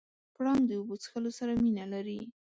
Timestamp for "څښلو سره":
1.01-1.51